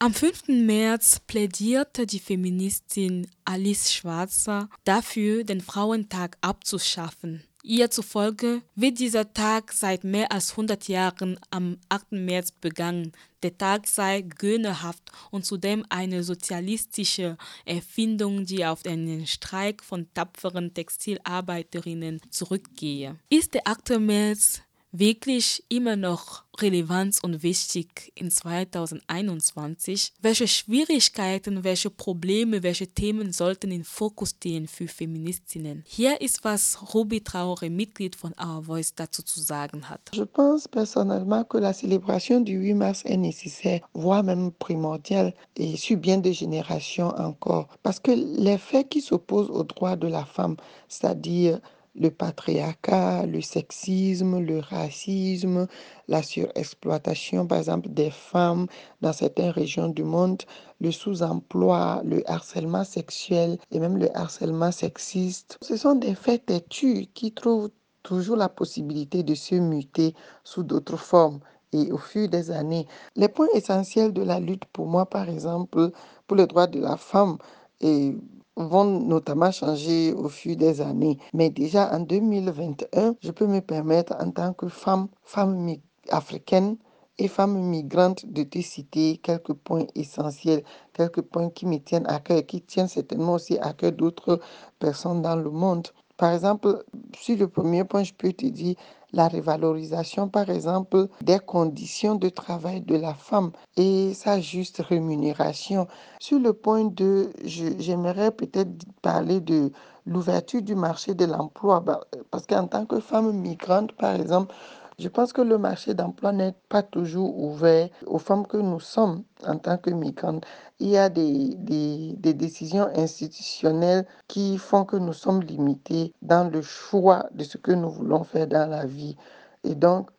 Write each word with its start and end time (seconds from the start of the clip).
Am 0.00 0.14
5. 0.14 0.46
März 0.46 1.18
plädierte 1.26 2.06
die 2.06 2.20
Feministin 2.20 3.26
Alice 3.44 3.92
Schwarzer 3.92 4.70
dafür, 4.84 5.42
den 5.42 5.60
Frauentag 5.60 6.38
abzuschaffen. 6.40 7.42
Ihr 7.64 7.90
zufolge 7.90 8.62
wird 8.76 9.00
dieser 9.00 9.32
Tag 9.32 9.72
seit 9.72 10.04
mehr 10.04 10.30
als 10.30 10.52
100 10.52 10.86
Jahren 10.86 11.36
am 11.50 11.78
8. 11.88 12.12
März 12.12 12.52
begangen. 12.52 13.10
Der 13.42 13.58
Tag 13.58 13.88
sei 13.88 14.20
gönnerhaft 14.20 15.02
und 15.32 15.44
zudem 15.44 15.84
eine 15.88 16.22
sozialistische 16.22 17.36
Erfindung, 17.64 18.46
die 18.46 18.64
auf 18.64 18.84
den 18.84 19.26
Streik 19.26 19.82
von 19.82 20.06
tapferen 20.14 20.74
Textilarbeiterinnen 20.74 22.20
zurückgehe. 22.30 23.18
Ist 23.30 23.54
der 23.54 23.66
8. 23.66 23.98
März 23.98 24.62
wirklich 24.92 25.64
immer 25.68 25.96
noch 25.96 26.44
relevant 26.60 27.22
und 27.22 27.42
wichtig 27.42 28.12
in 28.14 28.30
2021? 28.30 30.12
Welche 30.20 30.48
Schwierigkeiten, 30.48 31.62
welche 31.64 31.90
Probleme, 31.90 32.62
welche 32.62 32.86
Themen 32.86 33.32
sollten 33.32 33.70
in 33.70 33.84
Fokus 33.84 34.30
stehen 34.30 34.66
für 34.66 34.88
Feministinnen? 34.88 35.84
Hier 35.86 36.20
ist, 36.20 36.44
was 36.44 36.78
Ruby 36.94 37.20
Traore, 37.20 37.70
Mitglied 37.70 38.16
von 38.16 38.34
Our 38.40 38.62
Voice, 38.62 38.94
dazu 38.94 39.22
zu 39.22 39.40
sagen 39.40 39.88
hat. 39.88 40.00
Je 40.12 40.24
pense 40.24 40.68
personnellement 40.68 41.44
que 41.44 41.58
la 41.58 41.72
célébration 41.72 42.40
du 42.40 42.58
8 42.58 42.74
mars 42.74 43.04
est 43.04 43.16
nécessaire, 43.16 43.80
voire 43.94 44.22
même 44.22 44.52
primordiale, 44.52 45.34
et 45.56 45.76
sur 45.76 45.96
bien 45.96 46.18
des 46.18 46.32
générations 46.32 47.08
encore. 47.08 47.68
Parce 47.82 48.00
que 48.00 48.10
les 48.10 48.58
faits 48.58 48.88
qui 48.88 49.00
s'opposent 49.00 49.50
aux 49.50 49.64
droits 49.64 49.96
de 49.96 50.08
la 50.08 50.24
femme, 50.24 50.56
c'est-à-dire 50.88 51.60
le 51.98 52.10
patriarcat, 52.10 53.26
le 53.26 53.40
sexisme, 53.40 54.38
le 54.38 54.60
racisme, 54.60 55.66
la 56.08 56.22
surexploitation, 56.22 57.46
par 57.46 57.58
exemple, 57.58 57.88
des 57.90 58.10
femmes 58.10 58.66
dans 59.00 59.12
certaines 59.12 59.50
régions 59.50 59.88
du 59.88 60.04
monde, 60.04 60.42
le 60.80 60.90
sous-emploi, 60.92 62.02
le 62.04 62.28
harcèlement 62.30 62.84
sexuel 62.84 63.58
et 63.72 63.80
même 63.80 63.96
le 63.98 64.16
harcèlement 64.16 64.72
sexiste. 64.72 65.58
Ce 65.62 65.76
sont 65.76 65.96
des 65.96 66.14
faits 66.14 66.46
têtus 66.46 67.06
qui 67.14 67.32
trouvent 67.32 67.70
toujours 68.02 68.36
la 68.36 68.48
possibilité 68.48 69.22
de 69.22 69.34
se 69.34 69.56
muter 69.56 70.14
sous 70.44 70.62
d'autres 70.62 70.96
formes. 70.96 71.40
Et 71.72 71.92
au 71.92 71.98
fur 71.98 72.28
des 72.28 72.50
années, 72.50 72.86
les 73.14 73.28
points 73.28 73.48
essentiels 73.52 74.12
de 74.14 74.22
la 74.22 74.40
lutte 74.40 74.64
pour 74.72 74.86
moi, 74.86 75.04
par 75.04 75.28
exemple, 75.28 75.90
pour 76.26 76.36
les 76.36 76.46
droits 76.46 76.66
de 76.66 76.80
la 76.80 76.96
femme, 76.96 77.36
et 77.80 78.16
vont 78.58 78.84
notamment 78.84 79.50
changer 79.52 80.12
au 80.12 80.28
fil 80.28 80.56
des 80.56 80.80
années. 80.82 81.18
Mais 81.34 81.50
déjà 81.50 81.94
en 81.94 82.00
2021, 82.00 83.16
je 83.20 83.30
peux 83.30 83.46
me 83.46 83.60
permettre 83.60 84.16
en 84.20 84.30
tant 84.30 84.52
que 84.52 84.68
femme, 84.68 85.08
femme 85.24 85.76
africaine 86.10 86.76
et 87.18 87.28
femme 87.28 87.58
migrante 87.58 88.26
de 88.26 88.42
te 88.44 88.60
citer 88.60 89.18
quelques 89.18 89.54
points 89.54 89.86
essentiels, 89.94 90.64
quelques 90.92 91.22
points 91.22 91.50
qui 91.50 91.66
me 91.66 91.78
tiennent 91.78 92.06
à 92.08 92.20
cœur, 92.20 92.44
qui 92.46 92.62
tiennent 92.62 92.88
certainement 92.88 93.34
aussi 93.34 93.58
à 93.58 93.72
cœur 93.72 93.92
d'autres 93.92 94.40
personnes 94.78 95.22
dans 95.22 95.36
le 95.36 95.50
monde. 95.50 95.88
Par 96.16 96.32
exemple, 96.34 96.84
sur 97.16 97.36
le 97.38 97.48
premier 97.48 97.84
point, 97.84 98.02
je 98.04 98.12
peux 98.14 98.32
te 98.32 98.46
dire 98.46 98.76
la 99.12 99.28
révalorisation, 99.28 100.28
par 100.28 100.50
exemple, 100.50 101.08
des 101.22 101.38
conditions 101.38 102.14
de 102.14 102.28
travail 102.28 102.82
de 102.82 102.96
la 102.96 103.14
femme 103.14 103.52
et 103.76 104.12
sa 104.14 104.40
juste 104.40 104.78
rémunération. 104.78 105.86
Sur 106.20 106.38
le 106.38 106.52
point 106.52 106.84
2, 106.84 107.32
j'aimerais 107.44 108.30
peut-être 108.30 108.84
parler 109.02 109.40
de 109.40 109.72
l'ouverture 110.06 110.62
du 110.62 110.74
marché 110.74 111.14
de 111.14 111.24
l'emploi, 111.24 111.80
bah, 111.80 112.00
parce 112.30 112.46
qu'en 112.46 112.66
tant 112.66 112.86
que 112.86 113.00
femme 113.00 113.32
migrante, 113.32 113.92
par 113.92 114.14
exemple, 114.14 114.54
je 114.98 115.08
pense 115.08 115.32
que 115.32 115.42
le 115.42 115.58
marché 115.58 115.94
d'emploi 115.94 116.32
n'est 116.32 116.54
pas 116.68 116.82
toujours 116.82 117.38
ouvert 117.38 117.88
aux 118.06 118.18
femmes 118.18 118.46
que 118.46 118.56
nous 118.56 118.80
sommes 118.80 119.22
en 119.46 119.56
tant 119.56 119.78
que 119.78 119.90
migrantes. 119.90 120.44
Il 120.80 120.88
y 120.88 120.98
a 120.98 121.08
des, 121.08 121.54
des, 121.56 122.34
décisions 122.34 122.88
institutionnelles 122.96 124.06
qui 124.26 124.58
font 124.58 124.84
que 124.84 124.96
nous 124.96 125.12
sommes 125.12 125.42
limités 125.42 126.12
dans 126.22 126.50
le 126.50 126.62
choix 126.62 127.26
de 127.32 127.44
ce 127.44 127.58
que 127.58 127.70
nous 127.72 127.90
voulons 127.90 128.24
faire 128.24 128.48
dans 128.48 128.68
la 128.68 128.86
vie. 128.86 129.16
Et 129.62 129.76
donc, 129.76 130.10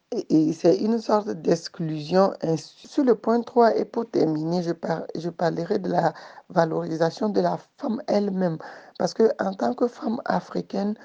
c'est 0.53 0.77
une 0.77 0.99
sorte 0.99 1.29
d'exclusion. 1.29 2.33
Sur 2.57 3.03
le 3.03 3.15
point 3.15 3.41
3, 3.41 3.75
et 3.75 3.85
pour 3.85 4.09
terminer, 4.09 4.63
je, 4.63 4.71
par, 4.71 5.03
je 5.15 5.29
parlerai 5.29 5.79
de 5.79 5.89
la 5.89 6.13
valorisation 6.49 7.29
de 7.29 7.41
la 7.41 7.57
femme 7.77 8.01
elle-même. 8.07 8.57
Parce 8.97 9.13
que 9.13 9.31
en 9.39 9.53
tant 9.53 9.73
que 9.73 9.87
femme 9.87 10.21
africaine, 10.25 10.95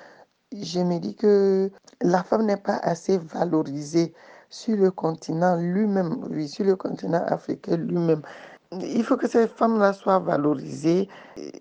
je 0.62 0.81
me 0.81 0.98
dis 0.98 1.15
que 1.15 1.70
la 2.03 2.22
femme 2.22 2.47
n'est 2.47 2.56
pas 2.56 2.76
assez 2.82 3.19
valorisée 3.19 4.15
sur 4.50 4.76
le 4.76 4.91
continent 4.91 5.56
lui-même, 5.56 6.25
oui, 6.31 6.48
sur 6.48 6.65
le 6.65 6.76
continent 6.76 7.25
africain 7.26 7.76
lui-même. 7.76 8.22
Il 8.72 9.04
faut 9.04 9.16
que 9.16 9.28
ces 9.28 9.47
femmes-là 9.47 9.92
soient 9.92 10.19
valorisées 10.19 11.09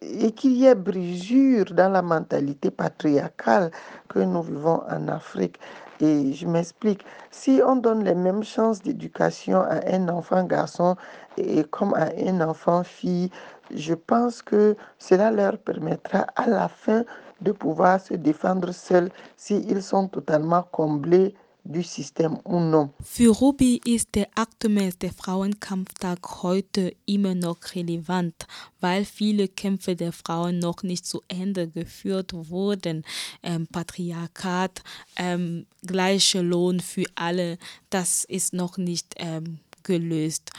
et 0.01 0.31
qu'il 0.31 0.53
y 0.53 0.65
ait 0.65 0.75
brisure 0.75 1.65
dans 1.73 1.91
la 1.91 2.01
mentalité 2.01 2.71
patriarcale 2.71 3.71
que 4.09 4.19
nous 4.19 4.41
vivons 4.41 4.81
en 4.89 5.07
Afrique. 5.07 5.59
Et 5.99 6.33
je 6.33 6.47
m'explique, 6.47 7.05
si 7.29 7.61
on 7.65 7.75
donne 7.75 8.03
les 8.03 8.15
mêmes 8.15 8.43
chances 8.43 8.81
d'éducation 8.81 9.61
à 9.61 9.79
un 9.93 10.09
enfant 10.09 10.43
garçon 10.43 10.95
et 11.37 11.63
comme 11.65 11.93
à 11.93 12.09
un 12.17 12.41
enfant 12.41 12.83
fille, 12.83 13.29
je 13.73 13.93
pense 13.93 14.41
que 14.41 14.75
cela 14.97 15.31
leur 15.31 15.57
permettra 15.57 16.25
à 16.35 16.47
la 16.47 16.67
fin 16.67 17.05
de 17.43 17.51
pouvoir 17.51 17.99
se 17.99 18.13
défendre 18.15 18.71
seuls 18.73 19.11
s'ils 19.37 19.83
sont 19.83 20.07
totalement 20.07 20.63
comblés 20.71 21.35
du 21.65 21.81
System 21.81 22.37
UNO. 22.43 22.89
Für 23.01 23.31
Ruby 23.33 23.81
ist 23.85 24.15
der 24.15 24.27
aktuellste 24.35 25.11
Frauenkampftag 25.11 26.43
heute 26.43 26.93
immer 27.05 27.35
noch 27.35 27.57
relevant, 27.75 28.47
weil 28.81 29.05
viele 29.05 29.47
Kämpfe 29.47 29.95
der 29.95 30.11
Frauen 30.11 30.59
noch 30.59 30.83
nicht 30.83 31.05
zu 31.05 31.21
Ende 31.27 31.69
geführt 31.69 32.31
wurden. 32.33 33.03
Ähm, 33.41 33.67
Patriarchat, 33.67 34.83
ähm, 35.15 35.65
gleicher 35.85 36.43
Lohn 36.43 36.79
für 36.79 37.05
alle, 37.15 37.57
das 37.89 38.25
ist 38.25 38.53
noch 38.53 38.77
nicht 38.77 39.15
ähm, 39.17 39.59
gelöst. 39.83 40.51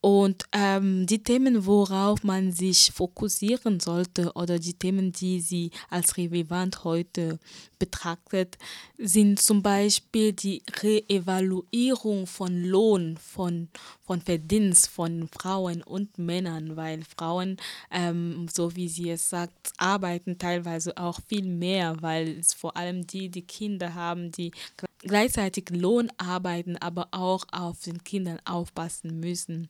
Und 0.00 0.44
ähm, 0.52 1.06
die 1.06 1.24
Themen, 1.24 1.66
worauf 1.66 2.22
man 2.22 2.52
sich 2.52 2.92
fokussieren 2.94 3.80
sollte 3.80 4.32
oder 4.34 4.60
die 4.60 4.74
Themen, 4.74 5.10
die 5.10 5.40
sie 5.40 5.72
als 5.90 6.16
relevant 6.16 6.84
heute 6.84 7.40
betrachtet, 7.80 8.58
sind 8.96 9.40
zum 9.40 9.60
Beispiel 9.60 10.32
die 10.32 10.62
Reevaluierung 10.82 12.28
von 12.28 12.62
Lohn, 12.62 13.16
von, 13.16 13.70
von 14.06 14.20
Verdienst 14.20 14.88
von 14.88 15.28
Frauen 15.36 15.82
und 15.82 16.16
Männern, 16.16 16.76
weil 16.76 17.02
Frauen, 17.02 17.56
ähm, 17.90 18.46
so 18.54 18.76
wie 18.76 18.88
sie 18.88 19.10
es 19.10 19.28
sagt, 19.28 19.72
arbeiten 19.78 20.38
teilweise 20.38 20.96
auch 20.96 21.18
viel 21.26 21.44
mehr, 21.44 21.96
weil 22.02 22.38
es 22.38 22.54
vor 22.54 22.76
allem 22.76 23.04
die, 23.04 23.30
die 23.30 23.42
Kinder 23.42 23.94
haben, 23.94 24.30
die 24.30 24.52
gleichzeitig 25.00 25.70
Lohn 25.70 26.08
arbeiten, 26.18 26.76
aber 26.76 27.08
auch 27.10 27.44
auf 27.50 27.80
den 27.80 28.04
Kindern 28.04 28.38
aufpassen 28.44 29.18
müssen. 29.18 29.68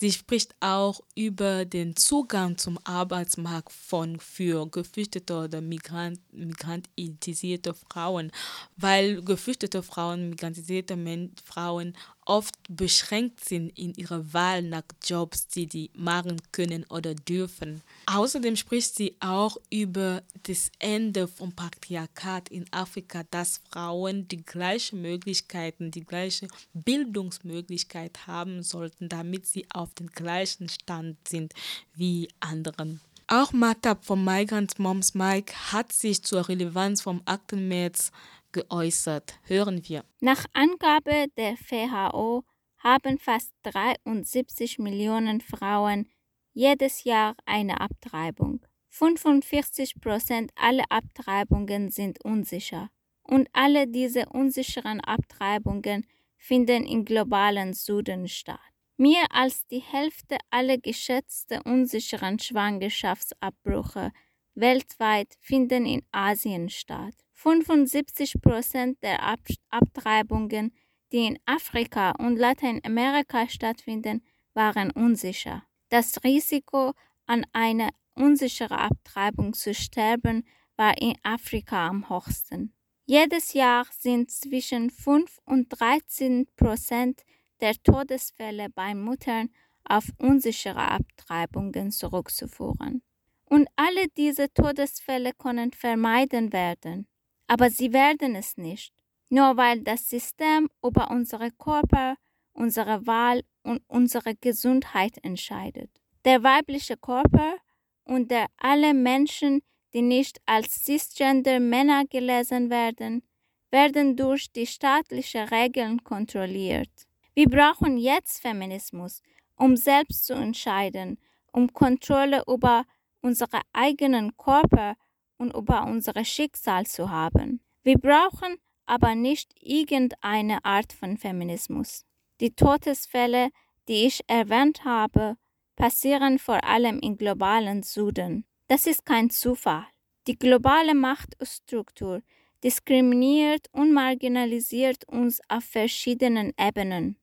Sie 0.00 0.12
spricht 0.12 0.54
auch 0.60 1.00
über 1.16 1.64
den 1.64 1.96
Zugang 1.96 2.56
zum 2.56 2.78
Arbeitsmarkt 2.84 3.72
von 3.72 4.20
für 4.20 4.68
geflüchtete 4.70 5.36
oder 5.36 5.60
Migrant, 5.60 6.20
migrantisierte 6.30 7.74
Frauen, 7.74 8.30
weil 8.76 9.22
geflüchtete 9.22 9.82
Frauen, 9.82 10.30
migrantisierte 10.30 10.96
Frauen 11.44 11.96
oft 12.28 12.54
beschränkt 12.68 13.42
sind 13.44 13.76
in 13.78 13.94
ihrer 13.94 14.32
Wahl 14.32 14.62
nach 14.62 14.82
Jobs, 15.04 15.48
die 15.48 15.66
sie 15.70 15.90
machen 15.94 16.36
können 16.52 16.84
oder 16.90 17.14
dürfen. 17.14 17.82
Außerdem 18.06 18.54
spricht 18.54 18.94
sie 18.94 19.16
auch 19.20 19.56
über 19.70 20.22
das 20.42 20.70
Ende 20.78 21.26
vom 21.26 21.52
Patriarchat 21.52 22.50
in 22.50 22.66
Afrika, 22.70 23.22
dass 23.30 23.62
Frauen 23.70 24.28
die 24.28 24.44
gleichen 24.44 25.00
Möglichkeiten, 25.00 25.90
die 25.90 26.04
gleiche 26.04 26.48
Bildungsmöglichkeit 26.74 28.26
haben 28.26 28.62
sollten, 28.62 29.08
damit 29.08 29.46
sie 29.46 29.66
auf 29.72 29.94
dem 29.94 30.08
gleichen 30.08 30.68
Stand 30.68 31.16
sind 31.26 31.54
wie 31.94 32.28
anderen. 32.40 33.00
Auch 33.26 33.52
Matab 33.52 34.04
von 34.04 34.22
Migrant 34.22 34.78
Moms 34.78 35.14
Mike 35.14 35.54
hat 35.72 35.92
sich 35.92 36.22
zur 36.22 36.48
Relevanz 36.48 37.00
vom 37.02 37.22
8. 37.24 37.52
März 37.52 38.10
geäußert. 38.58 39.38
Hören 39.44 39.82
wir. 39.88 40.04
Nach 40.20 40.44
Angabe 40.52 41.26
der 41.36 41.54
WHO 41.54 42.44
haben 42.78 43.18
fast 43.18 43.52
73 43.62 44.78
Millionen 44.78 45.40
Frauen 45.40 46.08
jedes 46.52 47.04
Jahr 47.04 47.34
eine 47.46 47.80
Abtreibung. 47.80 48.60
45 48.90 50.00
Prozent 50.00 50.50
aller 50.56 50.84
Abtreibungen 50.88 51.90
sind 51.90 52.24
unsicher. 52.24 52.88
Und 53.22 53.48
alle 53.52 53.86
diese 53.86 54.26
unsicheren 54.30 55.00
Abtreibungen 55.00 56.06
finden 56.36 56.86
im 56.86 57.04
globalen 57.04 57.74
Süden 57.74 58.26
statt. 58.26 58.58
Mehr 58.96 59.26
als 59.30 59.66
die 59.66 59.82
Hälfte 59.82 60.38
aller 60.50 60.78
geschätzten 60.78 61.60
unsicheren 61.60 62.38
Schwangerschaftsabbrüche 62.38 64.10
weltweit 64.54 65.36
finden 65.40 65.86
in 65.86 66.02
Asien 66.10 66.68
statt. 66.68 67.14
75 67.38 68.40
Prozent 68.42 69.00
der 69.00 69.22
Ab 69.22 69.38
Abtreibungen, 69.70 70.72
die 71.12 71.26
in 71.26 71.38
Afrika 71.46 72.10
und 72.18 72.36
Lateinamerika 72.36 73.48
stattfinden, 73.48 74.24
waren 74.54 74.90
unsicher. 74.90 75.62
Das 75.88 76.24
Risiko, 76.24 76.94
an 77.26 77.46
einer 77.52 77.90
unsicheren 78.14 78.78
Abtreibung 78.78 79.52
zu 79.52 79.72
sterben, 79.72 80.48
war 80.76 81.00
in 81.00 81.14
Afrika 81.22 81.86
am 81.86 82.10
höchsten. 82.10 82.74
Jedes 83.06 83.52
Jahr 83.52 83.86
sind 83.90 84.32
zwischen 84.32 84.90
5 84.90 85.38
und 85.44 85.68
13 85.68 86.48
Prozent 86.56 87.22
der 87.60 87.74
Todesfälle 87.84 88.68
bei 88.68 88.96
Muttern 88.96 89.50
auf 89.84 90.10
unsichere 90.18 90.90
Abtreibungen 90.90 91.92
zurückzuführen. 91.92 93.02
Und 93.44 93.68
alle 93.76 94.08
diese 94.08 94.52
Todesfälle 94.52 95.32
können 95.32 95.72
vermeiden 95.72 96.52
werden, 96.52 97.06
aber 97.48 97.70
sie 97.70 97.92
werden 97.92 98.36
es 98.36 98.56
nicht, 98.56 98.94
nur 99.30 99.56
weil 99.56 99.80
das 99.80 100.08
System 100.08 100.68
über 100.82 101.10
unsere 101.10 101.50
Körper, 101.50 102.16
unsere 102.52 103.06
Wahl 103.06 103.42
und 103.62 103.82
unsere 103.88 104.34
Gesundheit 104.36 105.18
entscheidet. 105.22 105.90
Der 106.24 106.42
weibliche 106.42 106.96
Körper 106.96 107.56
und 108.04 108.30
der 108.30 108.46
alle 108.58 108.94
Menschen, 108.94 109.62
die 109.94 110.02
nicht 110.02 110.38
als 110.46 110.84
cisgender 110.84 111.58
Männer 111.58 112.04
gelesen 112.06 112.70
werden, 112.70 113.22
werden 113.70 114.16
durch 114.16 114.52
die 114.52 114.66
staatlichen 114.66 115.48
Regeln 115.48 116.04
kontrolliert. 116.04 116.90
Wir 117.34 117.48
brauchen 117.48 117.96
jetzt 117.98 118.40
Feminismus, 118.40 119.22
um 119.56 119.76
selbst 119.76 120.26
zu 120.26 120.34
entscheiden, 120.34 121.18
um 121.52 121.72
Kontrolle 121.72 122.42
über 122.46 122.84
unsere 123.20 123.60
eigenen 123.72 124.36
Körper 124.36 124.96
und 125.38 125.54
über 125.54 125.84
unser 125.86 126.24
Schicksal 126.24 126.86
zu 126.86 127.10
haben. 127.10 127.60
Wir 127.82 127.96
brauchen 127.96 128.56
aber 128.86 129.14
nicht 129.14 129.52
irgendeine 129.60 130.64
Art 130.64 130.92
von 130.92 131.16
Feminismus. 131.16 132.04
Die 132.40 132.54
Todesfälle, 132.54 133.50
die 133.88 134.06
ich 134.06 134.22
erwähnt 134.28 134.84
habe, 134.84 135.36
passieren 135.76 136.38
vor 136.38 136.64
allem 136.64 136.98
im 137.00 137.16
globalen 137.16 137.82
Süden. 137.82 138.44
Das 138.66 138.86
ist 138.86 139.06
kein 139.06 139.30
Zufall. 139.30 139.86
Die 140.26 140.38
globale 140.38 140.94
Machtstruktur 140.94 142.22
diskriminiert 142.62 143.66
und 143.72 143.92
marginalisiert 143.92 145.04
uns 145.08 145.40
auf 145.48 145.64
verschiedenen 145.64 146.52
Ebenen. 146.58 147.16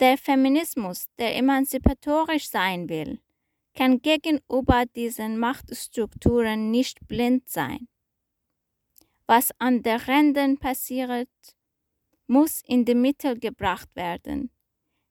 Der 0.00 0.18
Feminismus, 0.18 1.06
der 1.18 1.36
emanzipatorisch 1.36 2.48
sein 2.48 2.88
will, 2.88 3.20
kann 3.74 4.02
gegenüber 4.02 4.84
diesen 4.94 5.38
Machtstrukturen 5.38 6.70
nicht 6.70 7.06
blind 7.08 7.48
sein. 7.48 7.88
Was 9.26 9.50
an 9.58 9.82
den 9.82 9.98
Rändern 10.00 10.58
passiert, 10.58 11.28
muss 12.26 12.62
in 12.66 12.84
die 12.84 12.94
Mitte 12.94 13.38
gebracht 13.38 13.88
werden. 13.94 14.50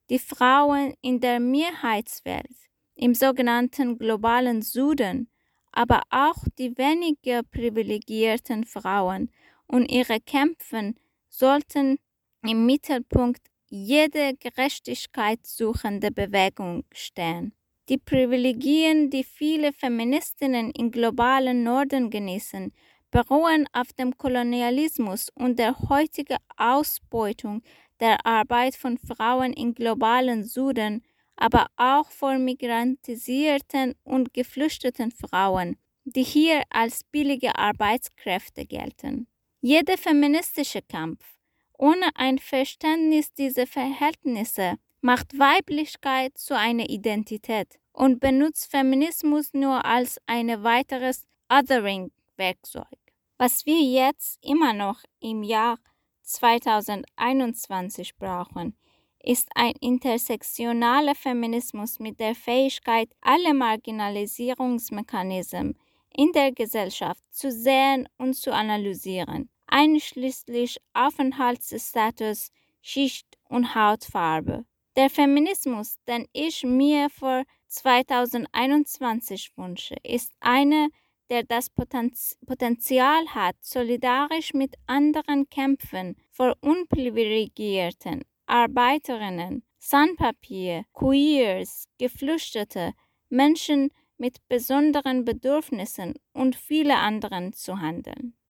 Die 0.09 0.19
Frauen 0.19 0.93
in 1.01 1.19
der 1.19 1.39
Mehrheitswelt, 1.39 2.55
im 2.95 3.15
sogenannten 3.15 3.97
globalen 3.97 4.61
Süden, 4.61 5.29
aber 5.71 6.01
auch 6.09 6.43
die 6.57 6.77
weniger 6.77 7.43
privilegierten 7.43 8.65
Frauen 8.65 9.31
und 9.67 9.89
ihre 9.91 10.19
Kämpfe 10.19 10.93
sollten 11.29 11.97
im 12.43 12.65
Mittelpunkt 12.65 13.41
jeder 13.69 14.33
gerechtigkeitssuchende 14.33 16.11
Bewegung 16.11 16.83
stehen. 16.91 17.53
Die 17.91 17.97
Privilegien, 17.97 19.09
die 19.09 19.25
viele 19.25 19.73
Feministinnen 19.73 20.71
im 20.71 20.91
globalen 20.91 21.63
Norden 21.63 22.09
genießen, 22.09 22.71
beruhen 23.11 23.67
auf 23.73 23.91
dem 23.91 24.17
Kolonialismus 24.17 25.27
und 25.35 25.59
der 25.59 25.77
heutigen 25.89 26.37
Ausbeutung 26.55 27.61
der 27.99 28.25
Arbeit 28.25 28.77
von 28.77 28.97
Frauen 28.97 29.51
im 29.51 29.75
globalen 29.75 30.45
Süden, 30.45 31.03
aber 31.35 31.67
auch 31.75 32.09
von 32.11 32.45
migrantisierten 32.45 33.95
und 34.05 34.33
geflüchteten 34.33 35.11
Frauen, 35.11 35.75
die 36.05 36.23
hier 36.23 36.63
als 36.69 37.03
billige 37.03 37.57
Arbeitskräfte 37.57 38.65
gelten. 38.65 39.27
Jeder 39.59 39.97
feministische 39.97 40.81
Kampf 40.81 41.25
ohne 41.77 42.07
ein 42.15 42.39
Verständnis 42.39 43.33
dieser 43.33 43.67
Verhältnisse 43.67 44.75
macht 45.01 45.37
Weiblichkeit 45.37 46.37
zu 46.37 46.55
einer 46.55 46.89
Identität 46.89 47.80
und 47.93 48.19
benutzt 48.19 48.71
Feminismus 48.71 49.53
nur 49.53 49.85
als 49.85 50.19
ein 50.25 50.63
weiteres 50.63 51.27
Othering-Werkzeug. 51.49 52.85
Was 53.37 53.65
wir 53.65 53.81
jetzt 53.81 54.37
immer 54.43 54.73
noch 54.73 55.01
im 55.19 55.43
Jahr 55.43 55.77
2021 56.21 58.17
brauchen, 58.17 58.75
ist 59.23 59.47
ein 59.55 59.73
intersektionaler 59.79 61.15
Feminismus 61.15 61.99
mit 61.99 62.19
der 62.19 62.35
Fähigkeit, 62.35 63.09
alle 63.21 63.53
Marginalisierungsmechanismen 63.53 65.77
in 66.15 66.31
der 66.33 66.51
Gesellschaft 66.51 67.23
zu 67.31 67.51
sehen 67.51 68.07
und 68.17 68.35
zu 68.35 68.53
analysieren, 68.53 69.49
einschließlich 69.67 70.77
Aufenthaltsstatus, 70.93 72.51
Schicht 72.81 73.27
und 73.47 73.75
Hautfarbe. 73.75 74.65
Der 74.95 75.09
Feminismus, 75.09 75.97
den 76.07 76.27
ich 76.33 76.63
mir 76.63 77.09
für 77.09 77.43
2021 77.71 79.53
wünsche, 79.55 79.95
ist 80.03 80.31
einer, 80.39 80.89
der 81.29 81.43
das 81.43 81.69
Potenzial 81.69 83.27
hat, 83.29 83.55
solidarisch 83.61 84.53
mit 84.53 84.75
anderen 84.85 85.49
Kämpfen 85.49 86.17
für 86.29 86.55
Unprivilegierten, 86.59 88.23
Arbeiterinnen, 88.45 89.63
Sandpapier, 89.79 90.83
Queers, 90.93 91.85
Geflüchtete, 91.97 92.93
Menschen 93.29 93.91
mit 94.17 94.37
besonderen 94.49 95.23
Bedürfnissen 95.23 96.15
und 96.33 96.55
viele 96.57 96.97
anderen 96.97 97.53
zu 97.53 97.79
handeln. 97.79 98.35